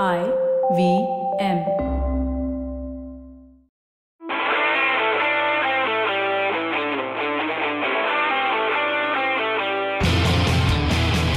[0.00, 0.22] I
[0.74, 1.06] V
[1.38, 1.58] M.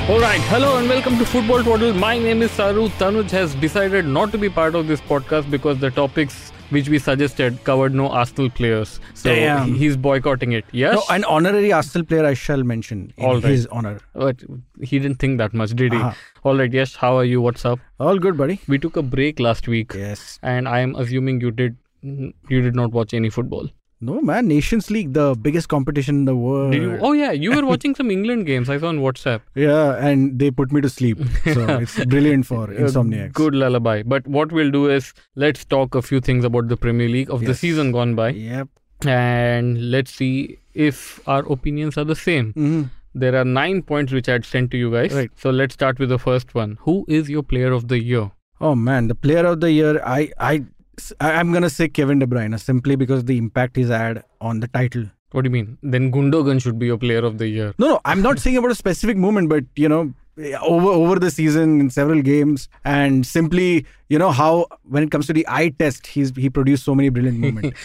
[0.07, 1.95] All right, hello and welcome to Football Twaddle.
[1.95, 2.87] My name is Saru.
[2.87, 6.99] Tanuj has decided not to be part of this podcast because the topics which we
[6.99, 8.99] suggested covered no Arsenal players.
[9.13, 9.73] So Damn.
[9.75, 10.65] he's boycotting it.
[10.71, 10.95] Yes?
[10.95, 13.43] No, an honorary Arsenal player I shall mention in All right.
[13.43, 13.99] his honor.
[14.13, 14.43] but
[14.81, 15.99] he didn't think that much, did he?
[15.99, 16.13] Uh-huh.
[16.43, 16.95] All right, yes.
[16.95, 17.41] How are you?
[17.41, 17.79] What's up?
[17.99, 18.59] All good, buddy.
[18.67, 20.39] We took a break last week, Yes.
[20.43, 23.67] and I am assuming you did you did not watch any football.
[24.07, 24.47] No, man.
[24.47, 26.73] Nations League, the biggest competition in the world.
[26.73, 26.97] Did you?
[27.09, 28.69] Oh yeah, you were watching some England games.
[28.69, 29.41] I saw on WhatsApp.
[29.65, 31.19] Yeah, and they put me to sleep.
[31.53, 33.33] So it's brilliant for A insomniacs.
[33.33, 33.95] Good lullaby.
[34.15, 35.13] But what we'll do is
[35.45, 38.29] let's talk a few things about the Premier League of the season gone by.
[38.29, 38.67] Yep.
[39.13, 42.53] and let's see if our opinions are the same.
[42.53, 42.83] hmm
[43.23, 45.13] There are nine points which I had sent to you guys.
[45.17, 45.31] Right.
[45.43, 46.71] So let's start with the first one.
[46.87, 48.23] Who is your player of the year?
[48.69, 50.63] Oh man, the player of the year, I, I,
[51.19, 55.05] I'm gonna say Kevin De Bruyne simply because the impact he's had on the title.
[55.31, 55.77] What do you mean?
[55.83, 57.73] Then Gundogan should be your player of the year.
[57.77, 60.13] No, no, I'm not saying about a specific moment, but you know,
[60.61, 65.27] over over the season in several games, and simply, you know, how when it comes
[65.27, 67.77] to the eye test, he's he produced so many brilliant moments.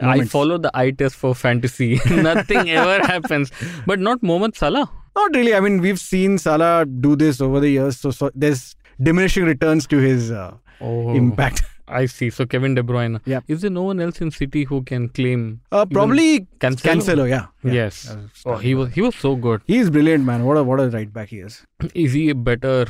[0.00, 2.00] I follow the eye test for fantasy.
[2.10, 3.50] Nothing ever happens.
[3.86, 4.90] But not Mohamed Salah.
[5.14, 5.54] not really.
[5.54, 9.86] I mean, we've seen Salah do this over the years, so so there's diminishing returns
[9.88, 11.62] to his uh, Oh, impact.
[11.88, 12.30] I see.
[12.30, 13.20] So Kevin De Bruyne.
[13.24, 13.40] Yeah.
[13.48, 15.60] Is there no one else in City who can claim?
[15.70, 16.90] Uh, probably Cancelo?
[16.92, 17.46] Cancelo, yeah.
[17.62, 17.72] yeah.
[17.72, 18.10] Yes.
[18.10, 19.62] Uh, Oh, he was he was so good.
[19.66, 20.44] He's brilliant, man.
[20.44, 21.62] What a what a right back he is.
[21.94, 22.86] Is he a better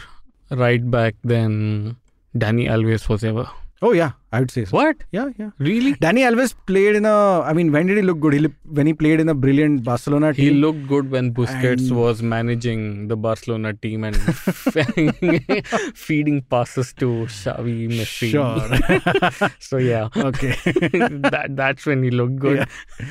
[0.51, 1.97] right back than
[2.35, 3.47] Dani Alves was ever?
[3.83, 4.75] Oh yeah, I would say so.
[4.75, 4.97] What?
[5.13, 5.51] Yeah, yeah.
[5.59, 5.93] Really?
[5.97, 7.41] Dani Alves played in a.
[7.43, 8.33] I mean, when did he look good?
[8.33, 10.45] He li- when he played in a brilliant Barcelona team.
[10.45, 14.17] He looked good when Busquets And- was managing the Barcelona team and
[15.95, 18.31] feeding passes to Xavi, Messi.
[18.31, 19.51] Sure.
[19.59, 20.57] so yeah, okay.
[21.31, 22.59] that that's when he looked good.
[22.59, 23.07] Yeah.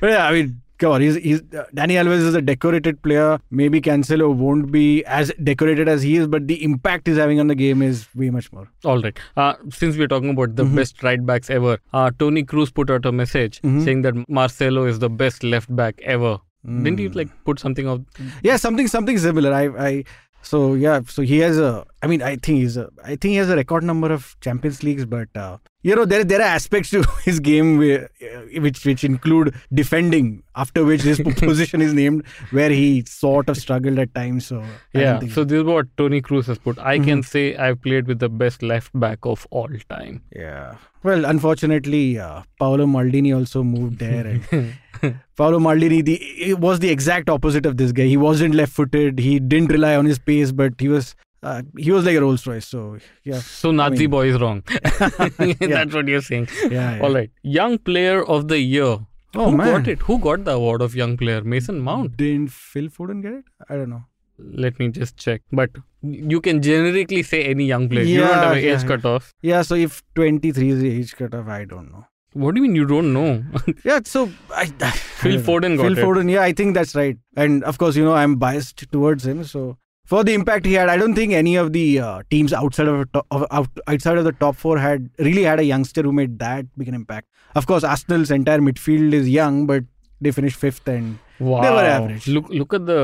[0.00, 1.00] But yeah, I mean, come on.
[1.00, 3.38] He's, he's uh, Dani Alves is a decorated player.
[3.50, 7.48] Maybe Cancelo won't be as decorated as he is, but the impact he's having on
[7.48, 8.68] the game is way much more.
[8.84, 9.18] All right.
[9.36, 10.70] Uh, since we're talking about Mm-hmm.
[10.74, 13.84] the best right backs ever, uh, Toni Kroos put out a message Mhm.
[13.84, 16.38] saying that Marcelo is the best left back ever.
[16.66, 17.02] Didn't Mm.
[17.02, 18.02] you like put something out?
[18.42, 19.52] Yeah, something something similar.
[19.52, 20.04] I I
[20.42, 21.84] so yeah, so he has a.
[22.02, 22.88] I mean, I think he's a.
[23.04, 26.24] I think he has a record number of Champions Leagues, but uh, you know there
[26.24, 30.42] there are aspects to his game where, uh, which which include defending.
[30.56, 34.46] After which his position is named, where he sort of struggled at times.
[34.46, 35.20] So I Yeah.
[35.28, 36.78] So this is what Toni Kroos has put.
[36.78, 37.20] I can Mm-hmm.
[37.22, 40.22] say I've played with the best left back of all time.
[40.34, 40.74] Yeah.
[41.04, 44.26] Well, unfortunately, uh, Paolo Maldini also moved there.
[44.50, 44.74] And
[45.36, 46.14] Paolo Maldini the,
[46.50, 48.02] it was the exact opposite of this guy.
[48.06, 49.20] He wasn't left-footed.
[49.20, 52.46] He didn't rely on his pace, but he was uh, he was like a Rolls
[52.46, 52.66] Royce.
[52.66, 54.62] So yeah, So Nazi mean- boy is wrong.
[54.98, 56.48] That's what you're saying.
[56.62, 56.96] yeah.
[56.96, 57.00] yeah.
[57.02, 57.30] All right.
[57.42, 58.98] Young player of the year.
[59.34, 59.98] Oh Who man, got it?
[60.00, 61.42] Who got the award of young player?
[61.42, 62.16] Mason Mount.
[62.16, 63.44] Didn't Phil Foden get it?
[63.68, 64.04] I don't know.
[64.38, 65.42] Let me just check.
[65.52, 65.70] But
[66.02, 68.04] you can generically say any young player.
[68.04, 68.88] Yeah, you don't have an yeah, age yeah.
[68.88, 69.34] cutoff.
[69.42, 69.62] Yeah.
[69.62, 72.06] So if 23 is the age cutoff, I don't know.
[72.34, 73.42] What do you mean you don't know?
[73.84, 74.00] Yeah.
[74.04, 76.04] So I, Phil Foden got Phil it.
[76.04, 76.30] Foden.
[76.30, 77.18] Yeah, I think that's right.
[77.36, 79.44] And of course, you know, I'm biased towards him.
[79.44, 79.76] So
[80.10, 83.06] for the impact he had, I don't think any of the uh, teams outside of,
[83.38, 86.88] of outside of the top four had really had a youngster who made that big
[86.92, 87.28] an impact.
[87.62, 89.84] Of course, Arsenal's entire midfield is young, but
[90.20, 91.60] they finished fifth and Wow.
[91.64, 92.24] They were average.
[92.36, 93.02] Look look at the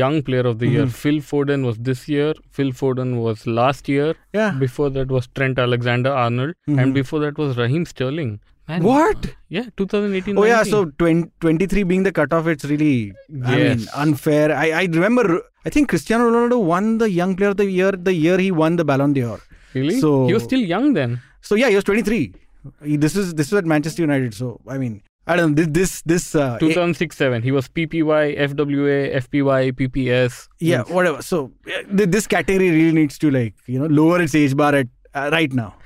[0.00, 0.82] young player of the year.
[0.86, 0.92] Mhm.
[1.02, 2.34] Phil Foden was this year.
[2.58, 4.08] Phil Foden was last year.
[4.40, 4.50] yeah.
[4.64, 6.54] Before that was Trent Alexander Arnold.
[6.68, 6.82] Mhm.
[6.82, 8.34] And before that was Raheem Sterling.
[8.68, 9.34] Man, What?
[9.48, 10.36] Yeah, 2018.
[10.38, 13.12] Oh yeah, so 20, 23 being the cutoff, it's really
[13.44, 14.52] I mean unfair.
[14.52, 18.12] I, I remember I think Cristiano Ronaldo won the young player of the year the
[18.12, 19.38] year he won the Ballon d'Or.
[19.74, 20.00] Really?
[20.00, 21.20] So- he was still young then.
[21.42, 22.34] So yeah, he was 23.
[22.82, 24.34] He, this is this is at Manchester United.
[24.34, 27.42] So I mean, I don't know this this this uh, 2006 7.
[27.42, 30.48] He was PPY, FWA, FPY, PPS.
[30.58, 31.22] yeah whatever.
[31.22, 31.52] So
[31.88, 35.52] this category really needs to like you know lower its age bar at uh, right
[35.52, 35.76] now.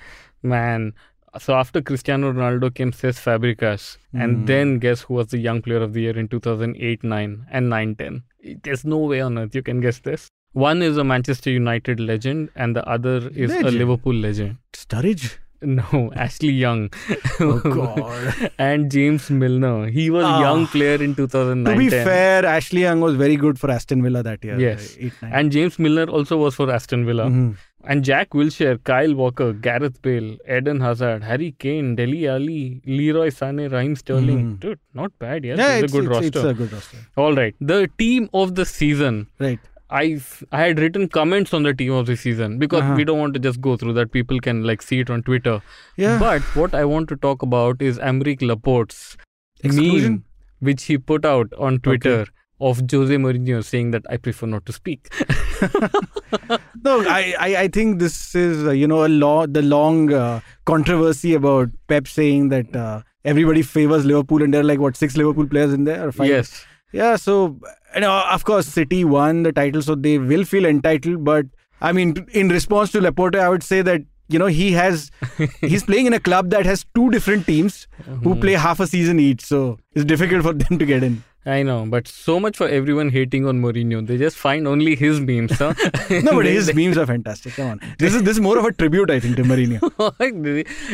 [0.43, 0.94] Man.
[1.38, 4.21] So after Cristiano Ronaldo came Cesc Fabregas, Hmm.
[4.23, 7.69] and then guess who was the young player of the year in 2008 9 and
[7.71, 8.23] 9 10?
[8.65, 10.29] There's no way on earth you can guess this.
[10.53, 14.56] One is a Manchester United legend, and the other is a Liverpool legend.
[14.73, 15.38] Sturridge.
[15.62, 16.91] No, Ashley Young.
[17.38, 18.50] Oh God.
[18.59, 19.88] and James Milner.
[19.88, 20.41] He was Ah.
[20.41, 21.75] young player in 2009.
[21.75, 24.59] to be fair, Ashley Young was very good for Aston Villa that year.
[24.59, 24.97] Yes.
[24.99, 25.12] Eight.
[25.23, 27.26] And James Milner also was for Aston Villa.
[27.26, 27.56] Mhm.
[27.85, 33.73] And Jack Wilshere, Kyle Walker, Gareth Bale, Eden Hazard, Harry Kane, Dele Alli, Leroy Sané,
[33.73, 34.43] Raheem Sterling.
[34.56, 34.61] Mhm.
[34.61, 35.44] Dude, not bad.
[35.44, 36.27] Yes, yeah, it's, it's, a good it's, roster.
[36.27, 36.99] it's a good roster.
[37.17, 37.55] All right.
[37.61, 39.27] The team of the season.
[39.38, 39.59] Right.
[39.88, 40.21] I
[40.53, 42.94] I had written comments on the team of the season because Uh-huh.
[42.97, 44.12] we don't want to just go through that.
[44.12, 45.61] People can like see it on Twitter.
[45.97, 46.19] Yeah.
[46.19, 49.17] But what I want to talk about is Aymeric Laporte's
[49.65, 50.12] Exclusion?
[50.12, 50.25] meme,
[50.61, 52.26] which he put out on Twitter
[52.61, 55.09] of Jose Mourinho saying that I prefer not to speak.
[56.83, 60.41] No, I, I, I think this is uh, you know a law the long uh,
[60.65, 65.17] controversy about Pep saying that uh, everybody favors Liverpool and there are like what six
[65.17, 66.29] Liverpool players in there or five.
[66.29, 66.65] yes.
[66.93, 67.17] Yeah.
[67.17, 67.59] So
[67.95, 71.25] you know, of course, City won the title, so they will feel entitled.
[71.25, 71.47] But
[71.81, 75.11] I mean, in response to Laporte, I would say that you know he has
[75.61, 78.41] he's playing in a club that has two different teams who Mm-hmm.
[78.41, 81.23] play half a season each, so it's difficult for them to get in.
[81.46, 84.06] I know, but so much for everyone hating on Mourinho.
[84.06, 85.72] They just find only his memes, huh?
[86.10, 87.54] No, but his memes are fantastic.
[87.54, 89.81] Come on, this is this is more of a tribute, I think, to Mourinho.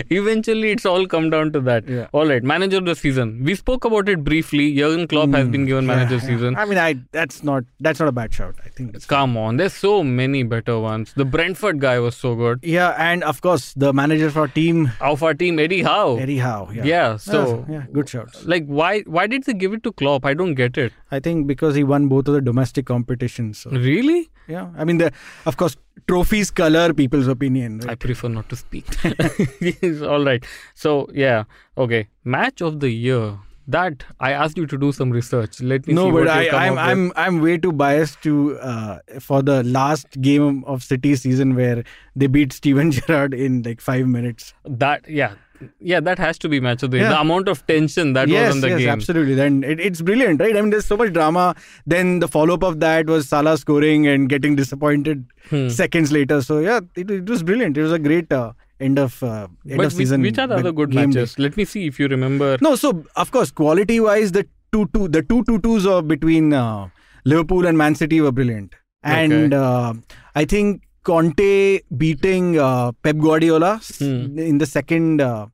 [0.10, 1.88] Eventually, it's all come down to that.
[1.88, 2.06] Yeah.
[2.12, 3.42] All right, manager of the season.
[3.44, 4.74] We spoke about it briefly.
[4.76, 6.26] Jurgen Klopp has been given manager Hmm.
[6.26, 6.52] Yeah, season.
[6.54, 6.62] yeah.
[6.62, 8.54] I mean, I that's not that's not a bad shout.
[8.64, 9.06] I think.
[9.08, 11.12] Come on, there's so many better ones.
[11.16, 12.60] The Brentford guy was so good.
[12.62, 16.16] yeah, and of course the manager for our team, Of our team, Eddie Howe.
[16.16, 16.68] Eddie Howe.
[16.72, 16.84] Yeah.
[16.84, 18.44] Yeah, so yeah, good shouts.
[18.44, 20.24] like why why did they give it to Klopp?
[20.24, 20.92] I don't get it.
[21.10, 23.58] I think because he won both of the domestic competitions.
[23.58, 24.28] So, Really?
[24.48, 25.12] yeah, I mean the
[25.46, 27.80] of course trophies color people's opinion.
[27.88, 28.86] I prefer not to speak.
[30.02, 30.44] All right.
[30.74, 31.44] So yeah,
[31.76, 32.08] okay.
[32.24, 33.38] Match of the year.
[33.68, 35.60] That I asked you to do some research.
[35.60, 36.78] Let me no, see but what I, come I'm.
[36.78, 41.82] I'm I'm way too biased to uh, for the last game of City season where
[42.14, 44.54] they beat Steven Gerrard in like five minutes.
[44.66, 45.34] that yeah
[45.80, 46.98] yeah that has to be match of the.
[46.98, 47.08] Yeah.
[47.10, 48.88] The amount of tension that yes, was on the yes, game.
[48.88, 49.34] absolutely.
[49.34, 50.56] Then it, it's brilliant, right?
[50.56, 51.54] I mean, there's so much drama.
[51.86, 55.68] Then the follow up of that was Salah scoring and getting disappointed Hmm.
[55.68, 56.42] seconds later.
[56.42, 57.76] So yeah, it, it was brilliant.
[57.78, 60.22] It was a great uh, end of uh, end But of which, season.
[60.22, 61.20] which are the other good game day.
[61.20, 61.38] matches?
[61.38, 62.56] Let me see if you remember.
[62.60, 66.52] No, so of course, quality wise, the two two the two two twos of between
[66.52, 66.88] uh,
[67.24, 68.74] Liverpool and Man City were brilliant,
[69.04, 69.94] and uh,
[70.34, 74.38] I think Conte beating uh, Pep Guardiola Hmm.
[74.38, 75.46] in the second uh,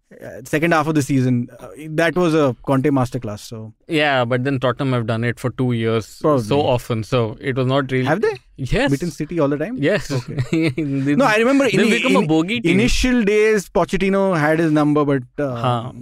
[0.52, 1.36] second half of the season.
[1.58, 1.68] Uh,
[2.00, 3.40] that was a Conte masterclass.
[3.52, 3.58] So
[3.98, 6.44] Yeah, but then Tottenham have done it for two years Probably.
[6.52, 7.20] so often, so
[7.50, 8.04] it was not really.
[8.12, 8.32] have they
[8.72, 8.90] Yes.
[8.94, 9.76] beaten City all the time?
[9.88, 10.08] Yes.
[10.52, 12.78] They- No, I remember They in, become a bogey team.
[12.78, 15.92] initial days Pochettino had his number, but uh, Huh.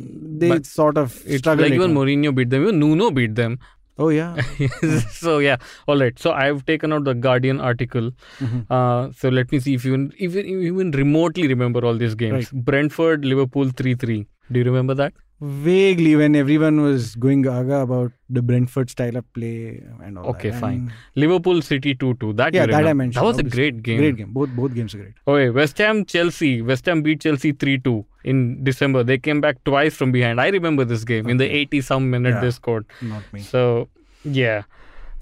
[0.44, 1.66] they But sort of struggled.
[1.68, 1.94] like even.
[2.00, 2.62] Mourinho beat them.
[2.68, 3.58] Even Nuno beat them.
[4.00, 4.40] Oh yeah,
[5.10, 5.56] so yeah,
[5.86, 6.18] all right.
[6.18, 8.10] So I've taken out the Guardian article.
[8.38, 8.60] Mm-hmm.
[8.72, 12.50] Uh, so let me see if you even even remotely remember all these games.
[12.52, 14.20] Brentford, Liverpool, three three.
[14.52, 15.12] Do you remember that?
[15.40, 20.30] vaguely when everyone was going gaga about the Brentford style of play and all that.
[20.30, 20.60] Okay, that.
[20.60, 20.74] fine.
[20.74, 22.32] And Liverpool, City two two.
[22.34, 23.22] That yeah, that I mentioned.
[23.22, 23.98] That was a great game.
[23.98, 24.32] Great game.
[24.32, 25.14] Both both games are great.
[25.26, 26.60] Okay, West Ham, Chelsea.
[26.62, 29.02] West Ham beat Chelsea 3 2 in December.
[29.04, 30.40] They came back twice from behind.
[30.40, 31.28] I remember this game.
[31.28, 32.40] In the 80 some minute, Yeah.
[32.40, 32.86] they scored.
[33.02, 33.40] Not me.
[33.40, 33.88] So,
[34.24, 34.62] yeah.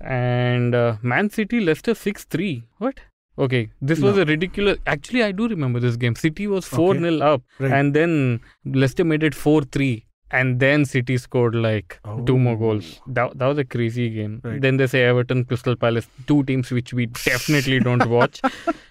[0.00, 2.64] And uh, Man City, Leicester 6 3.
[2.78, 3.00] What?
[3.38, 4.22] Okay, this was No.
[4.22, 4.78] a ridiculous.
[4.86, 6.16] Actually, I do remember this game.
[6.16, 7.00] City was 4 Okay.
[7.00, 7.72] 0 up, Right.
[7.72, 10.04] and then Leicester made it 4 3.
[10.30, 12.56] And then City scored like two more Oh.
[12.58, 13.00] goals.
[13.06, 14.40] That, that was a crazy game.
[14.44, 14.60] Right.
[14.60, 18.40] Then they say Everton, Crystal Palace, two teams which we definitely don't watch.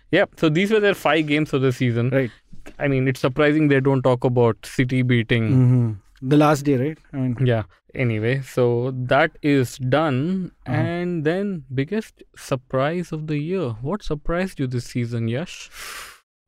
[0.10, 0.36] Yep.
[0.40, 2.10] So these were their five games of the season.
[2.12, 2.32] Right.
[2.80, 5.48] I mean, it's surprising they don't talk about City beating.
[5.54, 5.92] hmm
[6.30, 6.98] The last day, right?
[7.14, 7.64] I mean, Yeah.
[8.04, 10.52] Anyway, so that is done.
[10.66, 10.76] Uh-huh.
[10.78, 13.70] And then biggest surprise of the year.
[13.82, 15.70] What surprised you this season, Yash?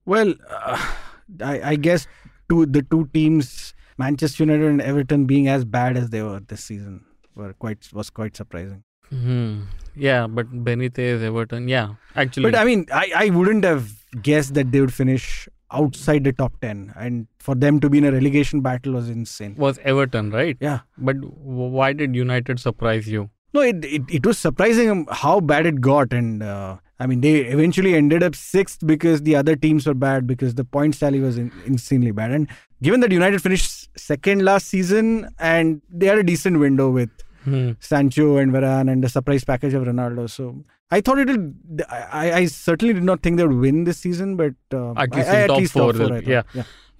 [0.05, 0.93] well, uh,
[1.41, 2.07] I, I guess
[2.49, 6.63] two the two teams, Manchester United and Everton, being as bad as they were this
[6.63, 7.05] season,
[7.35, 8.83] were quite was quite surprising.
[9.09, 9.61] Hmm.
[9.95, 11.67] Yeah, but Benitez, Everton.
[11.67, 12.43] Yeah, actually.
[12.51, 13.91] But I mean, I, I wouldn't have
[14.21, 18.05] guessed that they would finish outside the top 10 and for them to be in
[18.05, 20.57] a relegation battle was insane was Everton, right?
[20.59, 23.29] yeah But why did United surprise you?
[23.53, 27.31] no it, it, it was surprising how bad it got and uh, i mean they
[27.53, 31.37] eventually ended up sixth because the other teams were bad because the point tally was
[31.37, 32.47] in, insanely bad and
[32.83, 37.09] given that united finished second last season and they had a decent window with
[37.45, 37.71] Hmm.
[37.79, 40.29] Sancho and Varane and the surprise package of Ronaldo.
[40.29, 41.51] So I thought it'll.
[41.89, 45.29] I, I certainly did not think they would win this season, but uh, At least
[45.29, 46.15] I, in at top least four, top four.
[46.17, 46.43] I yeah.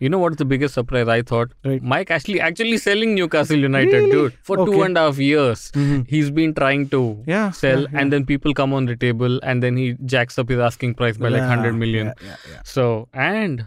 [0.01, 1.51] You know what's the biggest surprise I thought?
[1.65, 1.81] Right.
[1.83, 4.11] Mike Ashley actually selling Newcastle United, Really?
[4.11, 4.81] dude, for two Okay.
[4.85, 5.71] and a half years.
[5.73, 6.07] Mhm.
[6.07, 7.99] He's been trying to Yeah, sell, yeah, yeah.
[7.99, 11.17] and then people come on the table, and then he jacks up his asking price
[11.17, 12.07] by like hundred million.
[12.07, 12.61] Yeah, yeah, yeah.
[12.63, 13.65] So and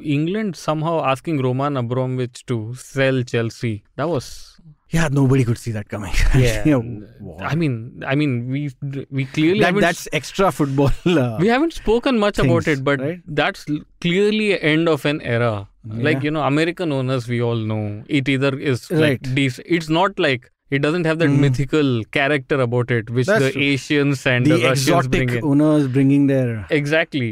[0.00, 3.82] England somehow asking Roman Abramovich to sell Chelsea.
[3.96, 4.51] That was
[4.92, 6.12] Yeah, nobody could see that coming.
[6.36, 6.64] yeah.
[6.66, 7.36] You know, wow.
[7.40, 8.70] I mean, I mean, we
[9.18, 10.90] we clearly that, that's extra football.
[11.22, 13.20] Uh, we haven't spoken much about it, but right?
[13.26, 13.64] that's
[14.00, 15.68] clearly end of an era.
[16.08, 19.00] Like you know, American owners, we all know it either is Right.
[19.04, 21.40] like dec- It's not like It doesn't have that Mm.
[21.40, 23.64] mythical character about it, which That's the true.
[23.72, 25.48] Asians and the, the Russians bring exotic in.
[25.50, 27.28] owners bringing their Exactly.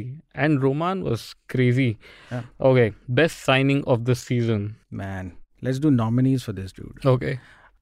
[0.46, 1.22] And Roman was
[1.54, 1.86] crazy.
[2.30, 2.42] Yeah.
[2.72, 4.66] Okay, best signing of the season.
[5.04, 5.32] man.
[5.62, 6.98] Let's do nominees for this dude.
[7.04, 7.38] Okay.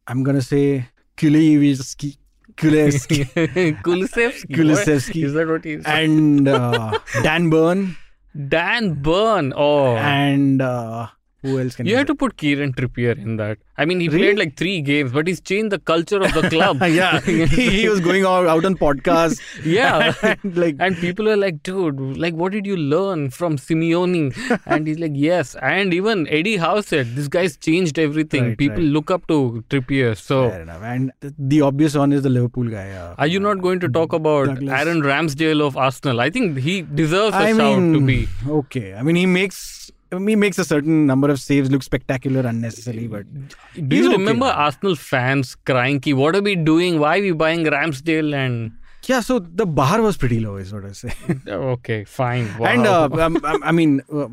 [0.07, 2.17] I'm gonna say Kuleevski,
[2.57, 3.25] Kuleevski,
[3.83, 4.55] Kulusevski.
[4.57, 5.25] Kulusevski.
[5.25, 5.85] Is that what he is?
[5.87, 7.97] and uh, Dan Burn,
[8.49, 9.53] Dan Burn.
[9.57, 9.97] Oh.
[9.97, 11.09] and uh,
[11.43, 13.59] who else can you have to put Kieran Trippier in that.
[13.77, 14.21] I mean, he Really?
[14.25, 16.81] played like three games, but he's changed the culture of the club.
[16.83, 19.41] yeah, he, he was going out, out on podcasts.
[19.65, 20.15] Yeah.
[20.23, 24.61] and like And people are like, dude, like, what did you learn from Simeone?
[24.67, 25.55] and he's like, yes.
[25.63, 28.45] And even Eddie Howe said, this guy's changed everything.
[28.49, 28.93] Right, people right.
[28.99, 30.17] look up to Trippier.
[30.17, 30.83] So, fair enough.
[30.83, 32.91] And th- the obvious one is the Liverpool guy.
[32.91, 34.71] Uh, are you not going to talk about Douglas.
[34.81, 36.21] Aaron Ramsdale of Arsenal?
[36.21, 38.29] I think he deserves a I shout mean, to be.
[38.49, 38.95] okay.
[38.95, 39.78] I mean, he makes
[40.11, 43.27] he makes a certain number of saves look spectacular unnecessarily, but
[43.89, 44.47] Do you okay remember.
[44.47, 46.99] Arsenal fans crying, Ki, what are we doing?
[46.99, 48.35] Why are we buying Ramsdale?
[48.35, 48.73] And
[49.07, 49.21] yeah.
[49.21, 51.13] So the bar was pretty low, is what I say.
[51.49, 52.57] okay, fine.
[52.59, 52.67] Wow.
[52.73, 54.29] And uh, um, um, I mean, uh,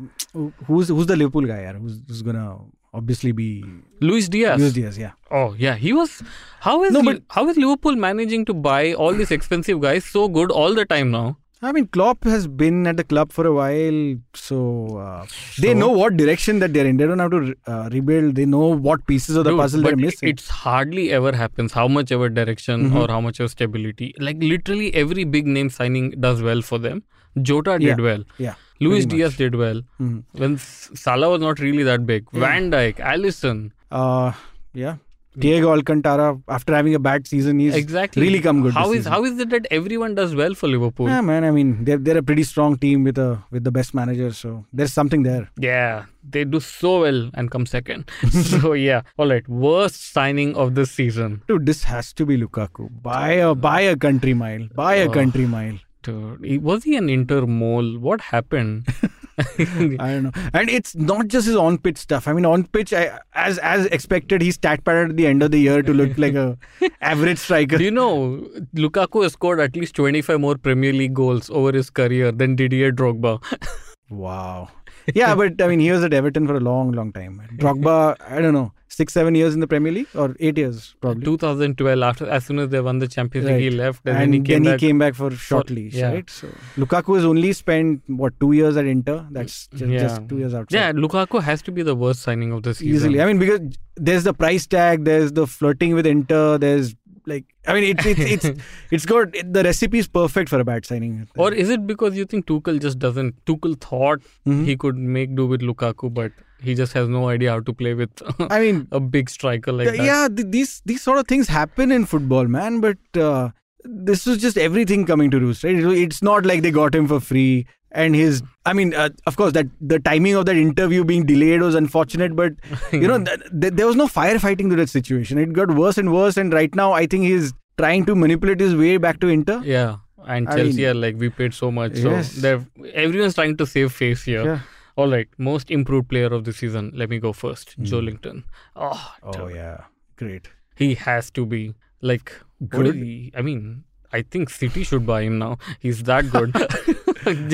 [0.66, 1.72] who's who's the Liverpool guy?
[1.72, 2.58] Who's, who's gonna
[2.94, 3.64] obviously be
[4.00, 4.58] Luis Diaz.
[4.60, 4.98] Luis Diaz?
[4.98, 5.12] Yeah.
[5.30, 6.22] Oh yeah, he was.
[6.60, 10.28] How is no, but, how is Liverpool managing to buy all these expensive guys so
[10.28, 11.36] good all the time now?
[11.62, 15.24] I mean, Klopp has been at the club for a while, so uh,
[15.58, 15.78] they So?
[15.78, 16.98] know what direction that they're in.
[16.98, 18.34] They don't have to uh, rebuild.
[18.34, 20.28] They know what pieces of the Dude, puzzle they're missing.
[20.28, 21.72] it's hardly ever happens.
[21.72, 22.96] How much ever direction Mhm.
[23.02, 24.12] or how much ever stability?
[24.18, 27.02] Like literally every big name signing does well for them.
[27.40, 28.24] Jota did Yeah, well.
[28.38, 28.54] yeah.
[28.80, 29.38] Luis Diaz much.
[29.38, 29.80] did well.
[30.00, 30.22] Mhm.
[30.32, 32.26] When Salah was not really that big.
[32.32, 32.40] Yeah.
[32.40, 33.70] Van Dijk, Alisson.
[33.90, 34.32] Uh,
[34.74, 34.96] yeah.
[35.36, 35.42] Mm.
[35.42, 38.22] Thiago Alcantara, after having a bad season, he's Exactly.
[38.22, 38.72] really come good.
[38.72, 39.12] How is season.
[39.12, 41.08] how is it that everyone does well for Liverpool?
[41.08, 41.44] Yeah, man.
[41.44, 44.64] I mean, they're they're a pretty strong team with a with the best manager, so
[44.72, 45.48] there's something there.
[45.58, 48.10] Yeah, they do so well and come second.
[48.30, 49.46] so yeah, all right.
[49.48, 51.42] Worst signing of the season.
[51.48, 52.88] Dude, this has to be Lukaku.
[53.02, 54.68] By a by a country mile.
[54.74, 55.12] By a Oh.
[55.20, 55.78] country mile.
[56.02, 57.98] Dude, was he an Inter mole?
[57.98, 58.86] What happened?
[59.58, 60.32] I don't know.
[60.54, 62.26] And it's not just his on pitch stuff.
[62.26, 65.50] I mean, on pitch, I, as as expected, he stat padded at the end of
[65.50, 66.56] the year to look like a
[67.00, 67.76] average striker.
[67.76, 71.90] Do you know Lukaku has scored at least 25 more Premier League goals over his
[71.90, 73.42] career than Didier Drogba?
[74.08, 74.68] Wow.
[75.14, 77.42] Yeah, but I mean, he was at Everton for a long, long time.
[77.56, 81.24] Drogba, I don't know, six, seven years in the Premier League or eight years probably.
[81.24, 84.64] 2012, after as soon as they won the Champions League, he left and, and then
[84.64, 85.14] he came back.
[85.14, 86.12] for short leash, yeah.
[86.12, 86.30] right?
[86.30, 89.18] So Lukaku has only spent what two years at Inter.
[89.30, 89.98] That's just, Yeah.
[90.00, 90.76] just two years outside.
[90.78, 92.94] Yeah, Lukaku has to be the worst signing of the season.
[92.94, 93.20] easily.
[93.20, 93.60] I mean, because
[93.96, 96.94] there's the price tag, there's the flirting with Inter, there's
[97.26, 100.86] like, I mean, it's it's it's it's got the recipe is perfect for a bad
[100.86, 101.28] signing.
[101.36, 103.44] Or is it because you think Tuchel just doesn't?
[103.46, 104.64] Tuchel thought Mhm.
[104.64, 107.94] he could make do with Lukaku, but he just has no idea how to play
[107.94, 108.10] with
[108.50, 109.96] I mean, a big striker like that.
[110.04, 112.80] yeah, th- these these sort of things happen in football, man.
[112.80, 113.50] But uh,
[113.84, 115.76] this was just everything coming to roost, right?
[116.06, 117.66] It's not like they got him for free.
[117.92, 121.62] And his, I mean, uh, of course, that the timing of that interview being delayed
[121.62, 122.52] was unfortunate, but
[122.92, 125.38] you know, th- th- there was no firefighting to that situation.
[125.38, 128.74] It got worse and worse, and right now, I think he's trying to manipulate his
[128.74, 129.62] way back to Inter.
[129.64, 132.32] Yeah, and I Chelsea mean- are like we paid so much, Yes.
[132.32, 134.44] so everyone's trying to save face here.
[134.44, 134.60] Yeah.
[134.96, 136.90] All right, most improved player of the season.
[136.94, 137.76] Let me go first.
[137.78, 139.28] Oh, Hmm.
[139.28, 139.56] Oh dude.
[139.56, 139.84] yeah,
[140.16, 140.48] great.
[140.74, 142.86] he has to be like what Good.
[142.88, 143.32] is he?
[143.36, 143.84] I mean,
[144.16, 145.58] I think City should buy him now.
[145.80, 146.54] He's that good.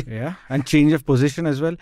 [0.06, 1.76] Yeah, and change of position as well.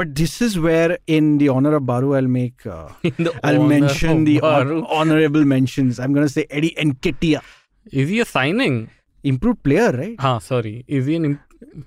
[0.00, 2.64] But this is where, in the honor of Baru, I'll make.
[2.64, 2.88] Uh,
[3.42, 5.98] I'll mention the hon- honorable mentions.
[5.98, 7.42] I'm gonna say Eddie Nketiah,
[8.02, 8.90] Is he a signing?
[9.24, 10.14] improved player, right?
[10.18, 10.84] Ah, sorry.
[10.86, 11.40] Is he an imp-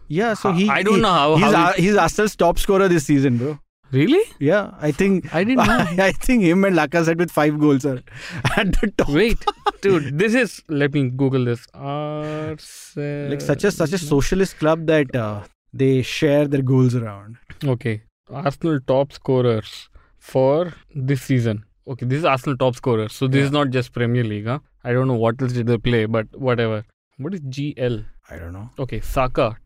[0.10, 0.68] Yeah, so he.
[0.70, 3.58] I don't he- know how- He's, how Ar- he's Arsenal's top scorer this season, bro.
[3.96, 4.22] Really?
[4.40, 5.34] Yeah, I think.
[5.34, 5.86] I didn't know.
[6.06, 8.02] I think him and Lacazette with five goals are
[8.58, 9.10] at the top.
[9.10, 9.44] Wait,
[9.82, 10.20] dude.
[10.20, 10.62] This is.
[10.70, 11.66] Let me Google this.
[11.74, 13.30] Arsenal.
[13.32, 17.38] Like such a such a socialist club that uh, they share their goals around.
[17.64, 18.02] Okay.
[18.30, 21.64] Arsenal top scorers for this season.
[21.88, 23.14] Okay, this is Arsenal top scorers.
[23.14, 24.60] So this is not just Premier League, huh?
[24.84, 26.84] I don't know what else did they play, but whatever.
[27.18, 28.06] What is GL?
[28.30, 28.70] I don't know.
[28.80, 29.58] Okay, Saka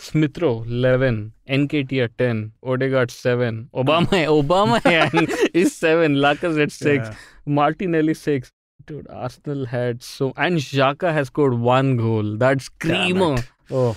[0.00, 4.06] 12, Smith Rowe 11, Nketiah 10, Odegaard 7, Obama
[4.42, 7.14] Obama is 7, Lacazette 6, Yeah.
[7.46, 8.50] Martinelli 6.
[8.86, 12.36] Dude, Arsenal had so and Xhaka has scored one goal.
[12.36, 13.36] That's screamer.
[13.70, 13.96] Oh,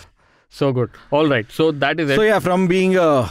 [0.49, 0.91] so good.
[1.09, 2.15] All right, so that is it.
[2.15, 3.29] So yeah, from being a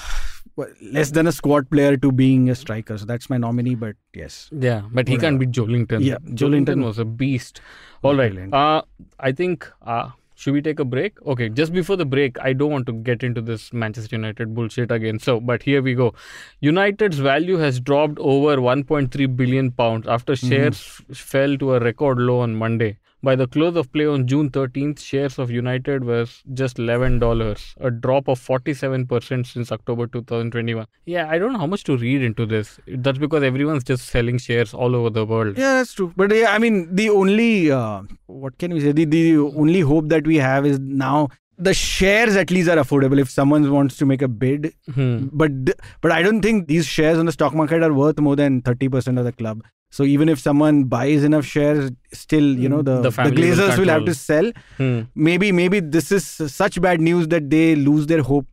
[0.81, 2.99] less than a squad player to being a striker.
[2.99, 3.75] So that's my nominee.
[3.77, 6.03] But yes, Yeah, but he can't beat Joelinton.
[6.03, 7.61] Yeah, Joelinton was a beast.
[8.03, 8.37] All right.
[8.53, 8.83] Uh,
[9.21, 10.11] I think uh,
[10.43, 11.23] Should we take a break?
[11.25, 14.91] Okay, just before the break, I don't want to get into this Manchester United bullshit
[14.91, 15.21] again.
[15.21, 16.15] So, but here we go.
[16.59, 20.49] United's value has dropped over 1.3 billion pounds after hmm.
[20.49, 22.99] shares f- fell to a record low on Monday.
[23.25, 27.91] By the close of play on June 13th, shares of United was just $11, a
[27.91, 30.87] drop of 47% since October 2021.
[31.07, 32.81] Yeah, I don't know how much to read into this.
[32.89, 35.57] That's because everyone's just selling shares all over the world.
[35.57, 36.13] Yeah, that's true.
[36.17, 38.91] But yeah, I mean, the only uh, what can we say?
[38.91, 43.21] The, the only hope that we have is now the shares at least are affordable
[43.21, 44.75] if someone wants to make a bid.
[44.95, 45.29] Hmm.
[45.33, 45.53] But
[46.01, 48.89] but I don't think these shares on the stock market are worth more than thirty
[48.89, 49.63] percent of the club.
[49.97, 53.57] So even if someone buys enough shares, still you know the The the, family will
[53.57, 54.47] Glazers will, have to sell.
[54.79, 55.01] Hmm.
[55.15, 56.25] Maybe maybe this is
[56.61, 58.47] such bad news that they lose their hope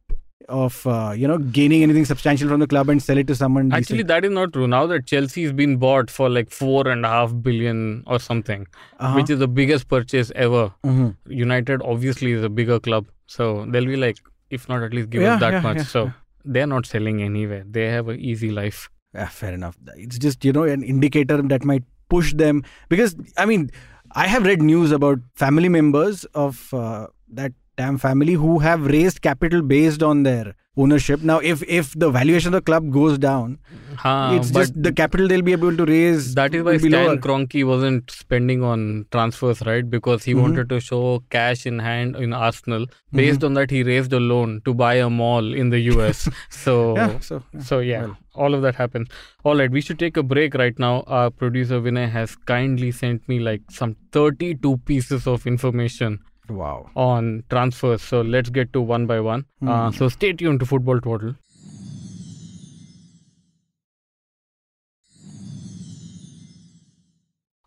[0.57, 3.71] of uh, you know gaining anything substantial from the club and sell it to someone.
[3.79, 4.07] Actually, decent.
[4.09, 4.67] that is not true.
[4.75, 8.67] Now that Chelsea's been bought for like four and a half billion or something,
[8.99, 9.15] Uh-huh.
[9.21, 10.65] which is the biggest purchase ever.
[10.93, 11.15] Mhm.
[11.45, 13.05] United obviously is a bigger club,
[13.37, 14.17] so they'll be like,
[14.59, 15.77] if not at least give Yeah, us that yeah, much.
[15.77, 16.11] yeah, so
[16.43, 17.63] they're not selling anywhere.
[17.79, 18.89] They have an easy life.
[19.13, 19.77] Yeah, fair enough.
[19.95, 22.63] It's just, you know, an indicator that might push them.
[22.89, 23.71] Because, I mean,
[24.11, 29.21] I have read news about family members of uh, that damn family who have raised
[29.27, 31.21] capital based on their ownership.
[31.29, 33.55] Now, if if the valuation of the club goes down,
[34.03, 36.27] Huh, it's just the capital they'll be able to raise.
[36.39, 37.17] that is why will Stan lower.
[37.25, 39.89] Kroenke wasn't spending on transfers, right?
[39.95, 40.41] Because he Mhm.
[40.45, 41.01] wanted to show
[41.37, 42.85] cash in hand in Arsenal.
[42.87, 43.21] Mm-hmm.
[43.21, 46.23] Based on that, he raised a loan to buy a mall in the US.
[46.61, 47.67] so Yeah, so yeah.
[47.71, 48.17] So yeah, Well.
[48.45, 49.09] all of that happens.
[49.43, 50.93] All right, we should take a break right now.
[51.19, 56.19] Our producer Vinay has kindly sent me like some 32 pieces of information
[56.49, 56.89] wow.
[56.95, 58.01] on transfers.
[58.01, 59.45] So let's get to one by one.
[59.65, 61.35] Uh, so stay tuned to Football Twaddle.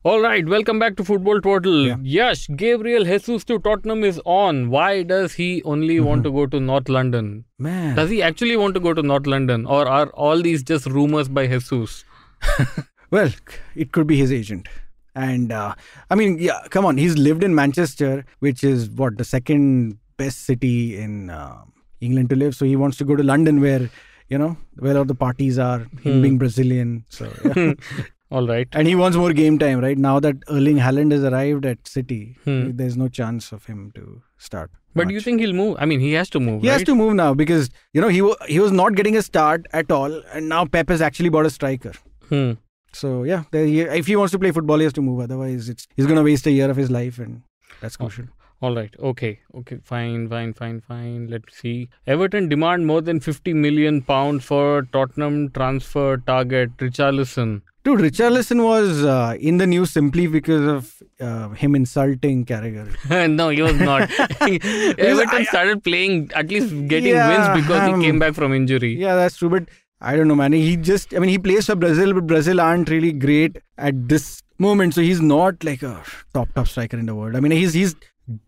[0.05, 1.87] All right, welcome back to Football Twaddle.
[1.87, 1.97] Yeah.
[2.03, 4.69] Yes, Gabriel Jesus to Tottenham is on.
[4.69, 7.45] Why does he only want to go to North London?
[7.57, 7.95] Man.
[7.95, 11.29] Does he actually want to go to North London, or are all these just rumors
[11.29, 12.05] by Jesus?
[13.13, 13.31] Well,
[13.77, 14.69] it could be his agent.
[15.15, 15.75] And uh,
[16.11, 16.97] I mean, yeah, come on.
[16.97, 21.59] He's lived in Manchester, which is what the second best city in uh,
[22.01, 22.55] England to live.
[22.55, 23.91] So he wants to go to London, where
[24.29, 25.81] you know where all the parties are.
[25.81, 26.23] Him Hmm.
[26.23, 27.75] being Brazilian, so yeah.
[28.31, 28.67] All right.
[28.73, 29.81] and he wants more game time.
[29.81, 32.71] Right now that Erling Haaland has arrived at City, Hmm.
[32.77, 34.71] there's no chance of him to start.
[34.95, 35.77] But do you think he'll move?
[35.79, 36.63] I mean, he has to move.
[36.63, 36.75] he right?
[36.79, 38.23] has to move now because you know he
[38.55, 41.51] he was not getting a start at all, and now Pep has actually bought a
[41.51, 41.93] striker.
[42.31, 42.53] Hmm.
[42.93, 45.21] So yeah, if he wants to play football, he has to move.
[45.21, 47.43] Otherwise, it's he's gonna waste a year of his life, and
[47.81, 48.05] that's Oh.
[48.05, 48.27] crucial.
[48.61, 48.95] All right.
[49.01, 49.41] Okay.
[49.57, 49.79] Okay.
[49.83, 50.29] Fine.
[50.29, 50.53] Fine.
[50.55, 50.81] Fine.
[50.83, 51.27] Fine.
[51.29, 51.89] Let's see.
[52.07, 57.63] Everton demand more than 50 million pounds for Tottenham transfer target Richarlison.
[57.83, 62.87] Dude, Richarlison was uh, in the news simply because of uh, him insulting Carragher.
[63.41, 64.03] no, he was not.
[64.41, 68.53] Everton I- started playing, at least getting Yeah, wins because um, he came back from
[68.53, 68.95] injury.
[68.97, 69.51] Yeah, that's true.
[69.51, 69.65] But
[70.03, 70.53] I don't know, man.
[70.53, 74.43] He just, I mean, he plays for Brazil, but Brazil aren't really great at this
[74.59, 74.95] moment.
[74.95, 76.03] So he's not like a
[76.35, 77.37] top top striker in the world.
[77.37, 77.95] I mean, he's he's